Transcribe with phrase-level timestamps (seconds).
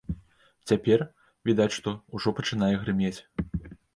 [0.71, 1.03] Цяпер,
[1.51, 3.15] відаць што, ужо пачынае грымець.